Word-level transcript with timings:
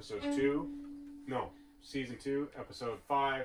episode 0.00 0.22
two. 0.34 0.66
No, 1.26 1.50
season 1.82 2.16
two, 2.16 2.48
episode 2.58 3.00
five, 3.06 3.44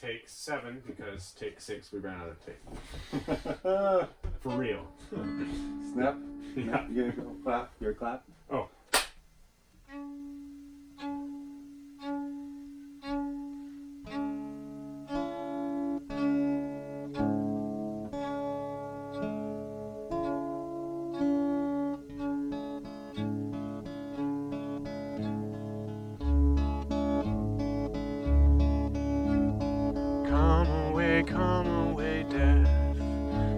take 0.00 0.28
seven 0.28 0.80
because 0.86 1.32
take 1.32 1.60
six 1.60 1.90
we 1.90 1.98
ran 1.98 2.20
out 2.20 2.28
of 2.28 2.36
tape. 2.46 4.08
For 4.40 4.50
real. 4.50 4.86
Snap. 5.92 6.16
Yeah. 6.54 6.88
You 6.88 7.10
gonna 7.10 7.12
go 7.12 7.36
clap? 7.42 7.72
Your 7.80 7.92
clap? 7.92 8.22
Come 31.26 31.90
away, 31.90 32.24
death. 32.30 32.68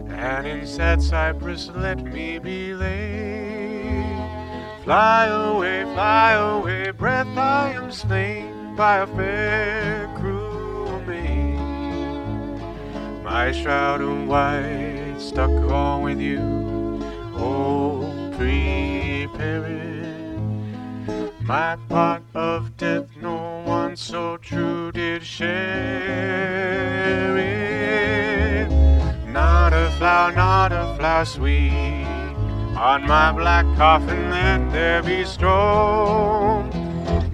And 0.08 0.46
in 0.46 0.66
sad 0.66 1.00
cypress, 1.00 1.70
let 1.74 2.02
me 2.02 2.38
be 2.38 2.74
laid. 2.74 4.16
Fly 4.84 5.26
away, 5.26 5.84
fly 5.94 6.32
away, 6.32 6.90
breath, 6.90 7.28
I 7.36 7.72
am 7.74 7.92
slain 7.92 8.74
by 8.74 8.98
a 8.98 9.06
fair 9.06 10.12
cruel 10.18 11.00
maid. 11.02 11.58
My 13.22 13.52
shroud 13.52 14.00
of 14.00 14.26
white 14.26 15.16
stuck 15.18 15.50
on 15.70 16.02
with 16.02 16.18
yew. 16.18 17.00
Oh, 17.36 18.32
prepare. 18.36 19.62
My 21.42 21.76
part 21.88 22.22
of 22.34 22.76
death, 22.76 23.06
no 23.20 23.62
one 23.64 23.96
so 23.96 24.36
true 24.36 24.90
did 24.90 25.22
share 25.22 26.81
Not 30.30 30.70
a 30.72 30.94
flower, 30.96 31.24
sweet. 31.24 32.06
On 32.76 33.06
my 33.06 33.32
black 33.32 33.66
coffin, 33.76 34.30
let 34.30 34.70
there 34.70 35.02
be 35.02 35.24
strewn. 35.24 36.70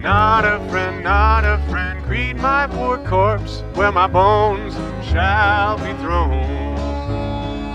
Not 0.00 0.46
a 0.46 0.58
friend, 0.70 1.04
not 1.04 1.44
a 1.44 1.58
friend, 1.68 2.02
greet 2.04 2.36
my 2.36 2.66
poor 2.66 2.96
corpse 3.06 3.62
where 3.74 3.92
my 3.92 4.06
bones 4.06 4.74
shall 5.06 5.76
be 5.76 5.92
thrown. 6.00 6.32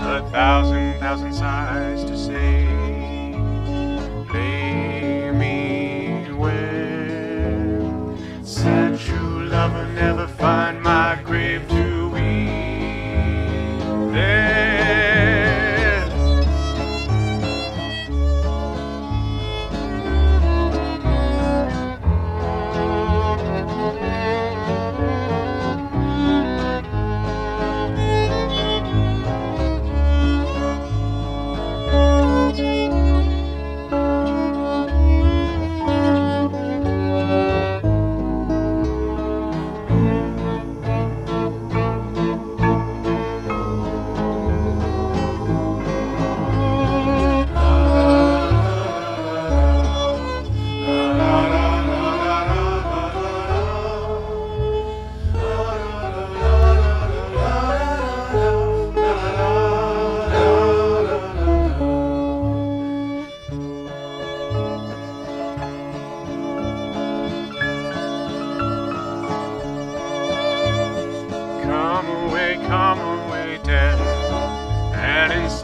A 0.02 0.28
thousand, 0.32 0.98
thousand 0.98 1.32
sighs 1.32 2.02
to 2.04 2.18
say. 2.18 2.64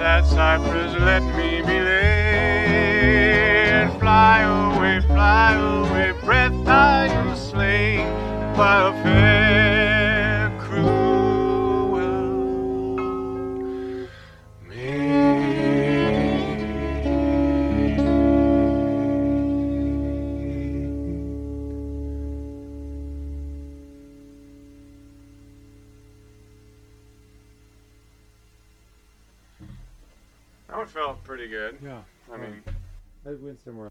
Sad 0.01 0.25
cypress 0.25 0.95
let 1.01 1.23
me 1.37 1.61
be 1.61 1.79
laid. 1.79 3.21
Fly 4.01 4.41
away, 4.41 5.01
fly 5.01 5.53
away, 5.53 6.13
breath 6.25 6.67
I 6.67 7.07
am 7.09 7.37
slain 7.37 8.07
by 8.57 8.89
a 8.89 8.93
fair 9.03 9.40
one 30.81 30.89
felt 30.89 31.23
pretty 31.25 31.47
good. 31.47 31.77
Yeah. 31.83 32.01
I 32.33 32.37
mean, 32.39 32.63
I 33.27 33.33
went 33.33 33.61
somewhere. 33.63 33.91